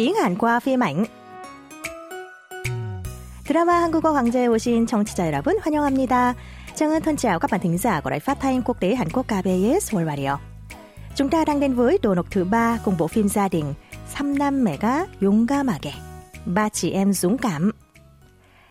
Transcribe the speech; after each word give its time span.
tiếng 0.00 0.14
Hàn 0.14 0.38
qua 0.38 0.60
phim 0.60 0.80
ảnh. 0.80 1.04
Drama 3.48 3.80
한국어 3.80 4.12
강좌에 4.12 4.46
오신 4.46 4.86
청취자 4.86 5.26
여러분 5.26 5.58
환영합니다. 5.62 6.34
Trang 6.76 7.00
thân 7.00 7.16
chào 7.16 7.38
các 7.38 7.50
bạn 7.50 7.60
thính 7.60 7.78
giả 7.78 8.00
của 8.00 8.10
Đài 8.10 8.20
Phát 8.20 8.40
thanh 8.40 8.62
Quốc 8.62 8.80
tế 8.80 8.94
Hàn 8.94 9.08
Quốc 9.10 9.26
KBS 9.26 9.94
World 9.94 10.06
Radio. 10.06 10.38
Chúng 11.14 11.28
ta 11.28 11.44
đang 11.44 11.60
đến 11.60 11.74
với 11.74 11.98
đồ 12.02 12.14
nộp 12.14 12.30
thứ 12.30 12.44
ba 12.44 12.78
cùng 12.84 12.96
bộ 12.98 13.06
phim 13.08 13.28
gia 13.28 13.48
đình 13.48 13.74
삼남매가 14.14 15.06
용감하게 15.22 15.92
ba 16.46 16.68
chị 16.68 16.90
em 16.90 17.12
dũng 17.12 17.38
cảm. 17.38 17.72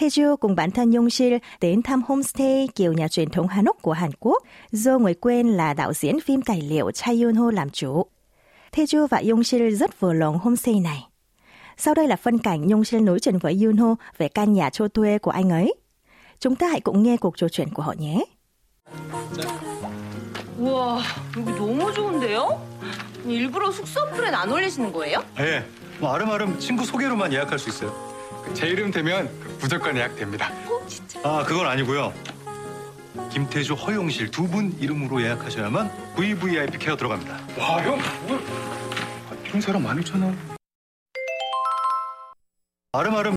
Taeju 0.00 0.36
cùng 0.36 0.54
bản 0.54 0.70
thân 0.70 0.92
Yong 0.92 1.10
Sil 1.16 1.34
đến 1.60 1.82
thăm 1.82 2.02
homestay 2.08 2.68
kiểu 2.74 2.92
nhà 2.92 3.08
truyền 3.08 3.30
thống 3.30 3.48
Hanok 3.48 3.82
của 3.82 3.92
Hàn 3.92 4.10
Quốc 4.20 4.42
do 4.72 4.98
người 4.98 5.14
quen 5.14 5.48
là 5.48 5.74
đạo 5.74 5.92
diễn 5.92 6.20
phim 6.20 6.42
tài 6.42 6.60
liệu 6.60 6.90
Cha 6.90 7.12
Yun 7.22 7.34
Ho 7.34 7.50
làm 7.50 7.70
chủ. 7.70 8.06
Taeju 8.72 9.06
và 9.06 9.22
Yong 9.30 9.44
Sil 9.48 9.70
rất 9.70 10.00
vừa 10.00 10.12
lòng 10.12 10.38
homestay 10.38 10.80
này. 10.80 11.06
Sau 11.77 11.93
đây 11.93 12.07
là 12.07 12.15
phân 12.15 12.37
cảnh 12.39 12.69
Yong 12.69 12.83
Sil 12.89 13.01
nói 13.03 13.19
chuyện 13.19 13.37
với 13.37 13.59
Yun 13.63 13.77
Ho 13.77 13.95
về 14.17 14.27
căn 14.27 14.53
nhà 14.53 14.69
cho 14.69 14.87
thuê 14.87 15.17
của 15.17 15.31
anh 15.31 15.49
ấy. 15.49 15.73
Chúng 16.39 16.55
ta 16.55 16.67
hãy 16.67 16.79
cùng 16.81 17.03
nghe 17.03 17.17
cuộc 17.17 17.37
trò 17.37 17.47
chuyện 17.49 17.69
của 17.73 17.83
họ 17.83 17.93
nhé. 17.97 18.19
우와, 20.59 21.01
여기 21.35 21.51
너무 21.51 21.91
좋은데요? 21.93 22.47
일부러 23.25 23.71
숙소 23.71 23.99
어플엔 24.01 24.33
안 24.33 24.49
올리시는 24.51 24.93
거예요? 24.93 25.19
예. 25.39 25.63
뭐 25.99 26.13
아름아름 26.13 26.59
친구 26.59 26.85
소개로만 26.85 27.33
예약할 27.33 27.59
수 27.59 27.69
있어요. 27.69 27.91
제 28.53 28.67
이름 28.67 28.89
되면 28.91 29.29
무조건 29.59 29.97
예약됩니다. 29.97 30.51
아, 31.23 31.43
그건 31.45 31.67
아니고요. 31.67 32.13
김태주, 33.31 33.73
허용실 33.73 34.31
두 34.31 34.47
분 34.47 34.73
이름으로 34.79 35.21
예약하셔야만 35.21 35.91
VVIP 36.15 36.77
케어 36.77 36.95
들어갑니다. 36.95 37.33
와, 37.59 37.83
형, 37.83 37.99
뭐 38.27 38.39
이런 39.45 39.59
사람 39.61 39.83
많잖아. 39.83 40.54
아름아름, 42.94 43.36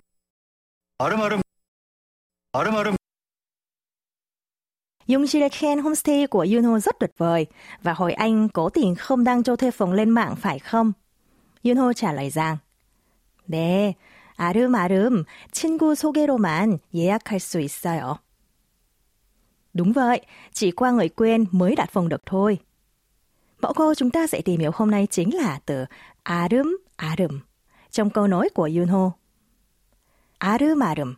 아름아름, 0.97 1.41
아름아름. 2.53 2.95
Dung 5.07 5.27
Sil 5.27 5.43
khen 5.51 5.79
homestay 5.79 6.27
của 6.27 6.47
Yoon 6.51 6.63
Ho 6.63 6.79
rất 6.79 6.95
tuyệt 6.99 7.11
vời 7.17 7.45
và 7.81 7.93
hỏi 7.93 8.13
anh 8.13 8.49
cố 8.49 8.69
tình 8.69 8.95
không 8.95 9.23
đăng 9.23 9.43
cho 9.43 9.55
thuê 9.55 9.71
phòng 9.71 9.93
lên 9.93 10.09
mạng 10.09 10.35
phải 10.35 10.59
không? 10.59 10.91
Yoon 11.63 11.77
Ho 11.77 11.93
trả 11.93 12.13
lời 12.13 12.29
rằng 12.29 12.57
네, 13.47 13.93
아름아름 14.35 15.25
친구 15.51 15.95
소개로만 15.95 16.79
예약할 16.93 17.39
수 17.39 17.59
있어요. 17.59 18.19
Đúng 19.73 19.93
vậy, 19.93 20.21
chỉ 20.53 20.71
qua 20.71 20.91
người 20.91 21.09
quen 21.09 21.45
mới 21.51 21.75
đặt 21.75 21.89
phòng 21.91 22.09
được 22.09 22.25
thôi. 22.25 22.59
Mẫu 23.61 23.73
câu 23.73 23.95
chúng 23.95 24.11
ta 24.11 24.27
sẽ 24.27 24.41
tìm 24.41 24.59
hiểu 24.59 24.71
hôm 24.73 24.91
nay 24.91 25.07
chính 25.11 25.35
là 25.35 25.59
từ 25.65 25.85
아름, 26.23 26.77
아름 26.95 27.39
trong 27.91 28.09
câu 28.09 28.27
nói 28.27 28.49
của 28.53 28.69
Yoon 28.75 28.87
Ho. 28.87 29.11
아름아름, 30.37 31.15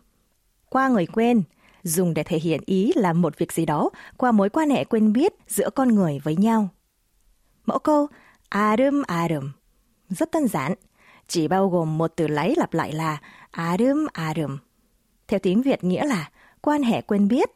qua 0.69 0.87
người 0.87 1.05
quen, 1.05 1.43
dùng 1.83 2.13
để 2.13 2.23
thể 2.23 2.37
hiện 2.39 2.61
ý 2.65 2.91
làm 2.95 3.21
một 3.21 3.37
việc 3.37 3.51
gì 3.51 3.65
đó 3.65 3.89
qua 4.17 4.31
mối 4.31 4.49
quan 4.49 4.69
hệ 4.69 4.83
quen 4.83 5.13
biết 5.13 5.33
giữa 5.47 5.69
con 5.69 5.95
người 5.95 6.19
với 6.23 6.35
nhau. 6.35 6.69
Mẫu 7.65 7.79
câu 7.79 8.07
아름 8.49 9.03
아름 9.07 9.51
rất 10.09 10.31
đơn 10.31 10.47
giản, 10.47 10.73
chỉ 11.27 11.47
bao 11.47 11.69
gồm 11.69 11.97
một 11.97 12.13
từ 12.15 12.27
lấy 12.27 12.53
lặp 12.57 12.73
lại 12.73 12.91
là 12.91 13.21
아름 13.51 14.07
아름. 14.13 14.57
Theo 15.27 15.39
tiếng 15.39 15.61
Việt 15.61 15.83
nghĩa 15.83 16.05
là 16.05 16.29
quan 16.61 16.83
hệ 16.83 17.01
quen 17.01 17.27
biết, 17.27 17.49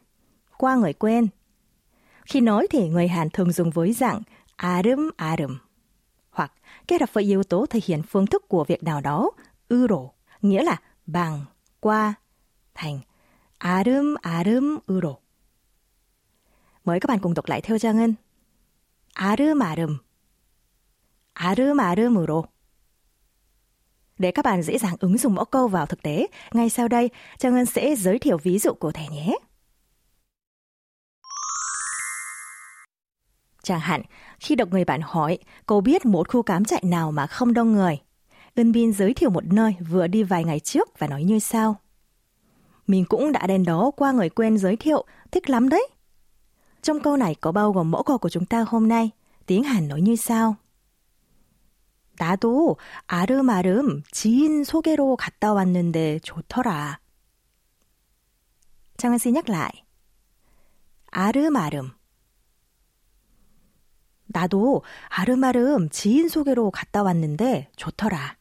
qua 0.57 0.75
người 0.75 0.93
quen. 0.93 1.27
Khi 2.25 2.41
nói 2.41 2.67
thì 2.69 2.89
người 2.89 3.07
Hàn 3.07 3.29
thường 3.29 3.52
dùng 3.52 3.69
với 3.69 3.93
dạng 3.93 4.21
아름 4.55 5.09
아름 5.17 5.57
hoặc 6.31 6.53
kết 6.88 7.02
hợp 7.02 7.13
với 7.13 7.23
yếu 7.23 7.43
tố 7.43 7.65
thể 7.65 7.79
hiện 7.85 8.02
phương 8.03 8.25
thức 8.25 8.47
của 8.47 8.63
việc 8.63 8.83
nào 8.83 9.02
đó, 9.02 9.31
으로, 9.73 10.13
nghĩa 10.42 10.64
là 10.64 10.77
bằng, 11.05 11.45
qua, 11.83 12.14
thành 12.73 12.99
아름아름으로. 13.59 15.17
Mời 16.86 16.99
các 16.99 17.08
bạn 17.08 17.20
cùng 17.20 17.33
đọc 17.33 17.45
lại 17.45 17.61
theo 17.61 17.80
Trang 17.80 17.97
Ngân. 17.97 18.15
아름아름. 19.14 19.97
아름아름으로. 21.33 22.43
Để 24.17 24.31
các 24.31 24.45
bạn 24.45 24.61
dễ 24.61 24.77
dàng 24.77 24.95
ứng 24.99 25.17
dụng 25.17 25.36
mẫu 25.36 25.45
câu 25.45 25.67
vào 25.67 25.86
thực 25.86 26.02
tế, 26.02 26.27
ngay 26.52 26.70
sau 26.70 26.87
đây, 26.87 27.09
Trang 27.37 27.55
Ngân 27.55 27.65
sẽ 27.65 27.95
giới 27.95 28.20
thiệu 28.20 28.37
ví 28.37 28.59
dụ 28.59 28.73
cụ 28.73 28.92
thể 28.92 29.08
nhé. 29.11 29.36
Chẳng 33.64 33.80
hạn, 33.80 34.02
khi 34.39 34.55
được 34.55 34.70
người 34.71 34.86
bạn 34.86 35.02
hỏi, 35.03 35.37
cô 35.65 35.81
biết 35.81 36.05
một 36.05 36.30
khu 36.30 36.42
cắm 36.42 36.65
trại 36.65 36.83
nào 36.83 37.11
mà 37.11 37.27
không 37.27 37.53
đông 37.53 37.71
người. 37.71 37.99
Ân 38.55 38.71
Bin 38.71 38.93
giới 38.93 39.14
thiệu 39.14 39.30
một 39.30 39.43
nơi 39.45 39.75
vừa 39.89 40.08
đi 40.08 40.23
vài 40.23 40.43
ngày 40.43 40.59
trước 40.59 40.99
và 40.99 41.08
nói 41.08 41.23
như 41.23 41.39
sau. 41.39 41.75
Mình 42.87 43.05
cũng 43.05 43.31
đã 43.31 43.47
đến 43.47 43.65
đó 43.65 43.92
qua 43.95 44.11
người 44.11 44.30
quen 44.30 44.58
giới 44.58 44.75
thiệu, 44.75 45.05
thích 45.31 45.49
lắm 45.49 45.70
đấy. 45.70 45.87
Trong 46.81 46.99
câu 46.99 47.17
này 47.17 47.36
có 47.36 47.52
bao 47.52 47.71
gồm 47.71 47.92
mẫu 47.92 48.03
câu 48.03 48.17
của 48.17 48.30
chúng 48.30 48.45
ta 48.45 48.65
hôm 48.67 48.87
nay. 48.87 49.11
Tiếng 49.45 49.64
Hàn 49.64 49.87
nói 49.87 50.02
như 50.02 50.15
sau. 50.15 50.55
나도 52.20 52.75
아름아름 53.08 54.03
지인 54.11 54.64
소개로 54.65 55.15
갔다 55.15 55.53
왔는데 55.53 56.20
좋더라. 56.20 56.99
Trang 58.97 59.17
xin 59.17 59.33
nhắc 59.33 59.49
lại. 59.49 59.86
아름아름. 61.11 61.92
나도 64.27 64.83
아름아름 65.08 65.89
지인 65.89 66.27
소개로 66.27 66.71
갔다 66.71 67.03
왔는데 67.03 67.70
좋더라. 67.77 68.36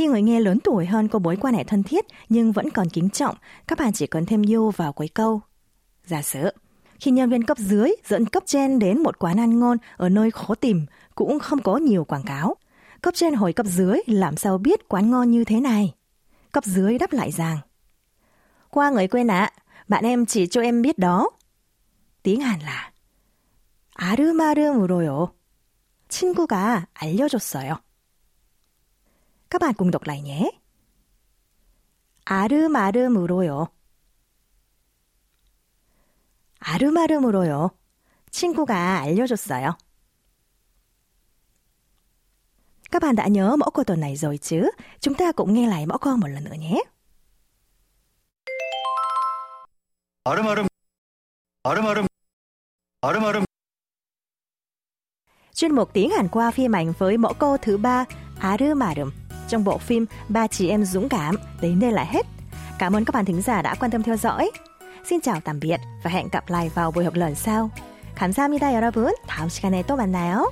Khi 0.00 0.06
người 0.06 0.22
nghe 0.22 0.40
lớn 0.40 0.58
tuổi 0.64 0.86
hơn 0.86 1.08
có 1.08 1.18
mối 1.18 1.36
quan 1.36 1.54
hệ 1.54 1.64
thân 1.64 1.82
thiết 1.82 2.04
nhưng 2.28 2.52
vẫn 2.52 2.70
còn 2.70 2.88
kính 2.88 3.10
trọng, 3.10 3.36
các 3.66 3.78
bạn 3.78 3.92
chỉ 3.92 4.06
cần 4.06 4.26
thêm 4.26 4.42
yêu 4.42 4.70
vào 4.70 4.92
cuối 4.92 5.08
câu. 5.08 5.40
Giả 6.04 6.22
sử, 6.22 6.50
khi 7.00 7.10
nhân 7.10 7.30
viên 7.30 7.44
cấp 7.44 7.58
dưới 7.58 7.90
dẫn 8.06 8.26
cấp 8.26 8.42
trên 8.46 8.78
đến 8.78 9.02
một 9.02 9.18
quán 9.18 9.40
ăn 9.40 9.58
ngon 9.60 9.78
ở 9.96 10.08
nơi 10.08 10.30
khó 10.30 10.54
tìm, 10.54 10.86
cũng 11.14 11.38
không 11.38 11.62
có 11.62 11.76
nhiều 11.76 12.04
quảng 12.04 12.22
cáo. 12.22 12.54
Cấp 13.02 13.14
trên 13.14 13.34
hỏi 13.34 13.52
cấp 13.52 13.66
dưới 13.66 13.98
làm 14.06 14.36
sao 14.36 14.58
biết 14.58 14.88
quán 14.88 15.10
ngon 15.10 15.30
như 15.30 15.44
thế 15.44 15.60
này. 15.60 15.94
Cấp 16.52 16.64
dưới 16.64 16.98
đáp 16.98 17.12
lại 17.12 17.32
rằng, 17.32 17.58
qua 18.70 18.90
người 18.90 19.08
quen 19.08 19.30
ạ, 19.30 19.52
à, 19.56 19.62
bạn 19.88 20.04
em 20.04 20.26
chỉ 20.26 20.46
cho 20.46 20.60
em 20.60 20.82
biết 20.82 20.98
đó. 20.98 21.30
Tiếng 22.22 22.40
Hàn 22.40 22.60
là 22.60 22.92
아름아름으로요. 23.96 25.32
친구가 26.08 26.86
알려줬어요. 26.94 27.80
Các 29.50 29.60
bạn 29.60 29.74
cùng 29.74 29.90
đọc 29.90 30.02
lại 30.02 30.22
nhé. 30.22 30.50
아름아름으로요. 32.24 33.66
아름아름으로요. 36.58 37.70
친구가 38.30 39.00
알려줬어요. 39.00 39.78
Các 42.90 43.02
bạn 43.02 43.16
đã 43.16 43.26
nhớ 43.26 43.56
mẫu 43.56 43.70
câu 43.70 43.84
tuần 43.84 44.00
này 44.00 44.16
rồi 44.16 44.38
chứ? 44.38 44.70
Chúng 45.00 45.14
ta 45.14 45.32
cũng 45.32 45.54
nghe 45.54 45.68
lại 45.68 45.86
mẫu 45.86 45.98
câu 45.98 46.16
một 46.16 46.28
lần 46.28 46.44
nữa 46.44 46.54
nhé. 46.58 46.82
아름아름, 50.24 50.66
아름아름, 51.62 52.06
아름아름. 53.00 53.44
Chuyên 55.54 55.72
mục 55.72 55.90
tiếng 55.92 56.10
Hàn 56.10 56.28
qua 56.28 56.50
phim 56.50 56.76
ảnh 56.76 56.92
với 56.98 57.18
mẫu 57.18 57.34
câu 57.34 57.56
thứ 57.56 57.76
ba, 57.76 58.04
아름아름 58.40 59.19
trong 59.50 59.64
bộ 59.64 59.78
phim 59.78 60.06
Ba 60.28 60.46
chị 60.46 60.68
em 60.68 60.84
dũng 60.84 61.08
cảm 61.08 61.36
đến 61.60 61.80
đây 61.80 61.92
là 61.92 62.04
hết. 62.04 62.26
Cảm 62.78 62.96
ơn 62.96 63.04
các 63.04 63.14
bạn 63.14 63.24
thính 63.24 63.42
giả 63.42 63.62
đã 63.62 63.74
quan 63.74 63.90
tâm 63.90 64.02
theo 64.02 64.16
dõi. 64.16 64.50
Xin 65.04 65.20
chào 65.20 65.40
tạm 65.40 65.60
biệt 65.60 65.80
và 66.02 66.10
hẹn 66.10 66.28
gặp 66.32 66.44
lại 66.48 66.70
vào 66.74 66.90
buổi 66.90 67.04
học 67.04 67.14
lần 67.14 67.34
sau. 67.34 67.70
감사합니다 68.16 68.72
여러분. 68.72 69.12
다음 69.26 69.48
시간에 69.48 69.82
또 69.82 69.94
만나요. 69.96 70.50